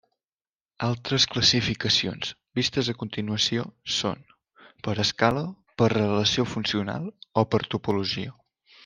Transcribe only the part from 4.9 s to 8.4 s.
escala, per relació funcional o per topologia.